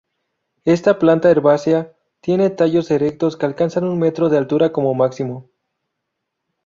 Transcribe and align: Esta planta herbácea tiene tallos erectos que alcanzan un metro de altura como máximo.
Esta 0.65 0.97
planta 0.97 1.29
herbácea 1.29 1.93
tiene 2.21 2.49
tallos 2.49 2.89
erectos 2.89 3.37
que 3.37 3.45
alcanzan 3.45 3.83
un 3.83 3.99
metro 3.99 4.29
de 4.29 4.39
altura 4.39 4.71
como 4.71 4.95
máximo. 4.95 5.51